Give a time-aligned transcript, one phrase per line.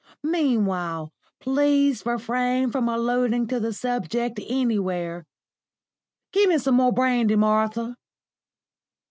[0.23, 5.27] Meanwhile, please refrain from alluding to the subject anywhere.
[6.31, 7.95] Give me some more brandy, Martha."